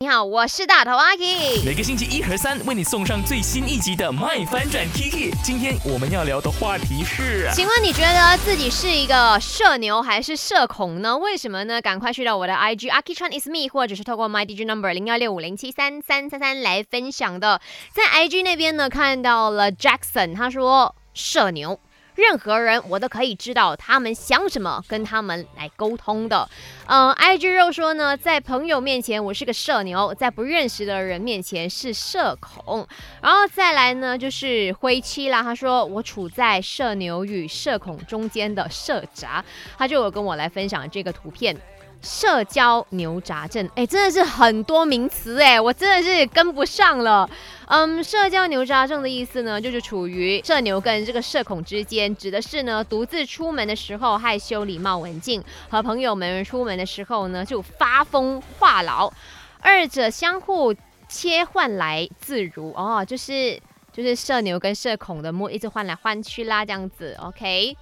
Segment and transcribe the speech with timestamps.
[0.00, 1.64] 你好，我是大头阿 K。
[1.64, 5.32] 每个星期一和三为你送上最新一集的《麦翻转 Kiki》。
[5.42, 11.18] 今天我们要聊的话题是，请问你觉得自己是一个社牛还是社恐呢？
[11.18, 11.82] 为什么呢？
[11.82, 17.60] 赶快去到我的 IG a k i c h a n is me，或者是透过 My DJ Number 零幺六五零七三三三三来分享的。
[17.92, 21.80] 在 IG 那边呢，看到了 Jackson，他说社牛。
[22.18, 26.48] 任何人我都可以知道他们想什么，跟他们来沟通的。
[26.88, 32.84] 嗯，IG 肉说呢，在朋友面前我是个社牛，在不认识的人面前是社恐。
[33.22, 39.44] 然后再来呢，就是灰七啦，他说我处在社牛与社恐中间的社宅，
[39.78, 41.56] 他就有跟我来分享这个图片。
[42.00, 47.28] 社交牛杂症，哎，真的是很多名词哎，我真的是跟不上了。
[47.66, 59.12] 嗯，社交牛杂症的意思呢，就是处于社牛跟这个社恐之间，指的是呢，独自出门的时候害羞礼貌文静，和朋友们出门的时候呢就发疯话痨，
[59.60, 60.74] 二者相互
[61.08, 63.60] 切换来自如哦，就是
[63.92, 67.76] 就是社牛跟社恐的模一直换来换去啦，这样子，OK。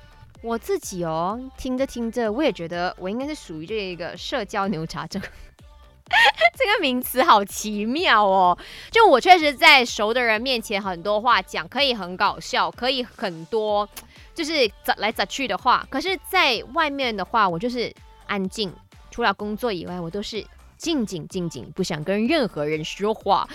[0.46, 5.20] 我自己哦，听着听着，我也觉得我应该是属于这个社交牛杂症。
[6.56, 8.56] 这个名词好奇妙哦！
[8.92, 13.88] 就我确实在熟的人面前很多话讲，可以很搞笑，可以很多
[14.36, 15.84] 就是咋来咋去的话。
[15.90, 17.92] 可是，在外面的话，我就是
[18.28, 18.72] 安静，
[19.10, 20.46] 除了工作以外，我都是。
[20.78, 23.48] 静静静静，不想跟任何人说话。